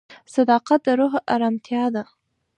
صداقت 0.33 0.79
د 0.85 0.87
روح 0.99 1.13
ارامتیا 1.35 1.83
ده. 1.95 2.03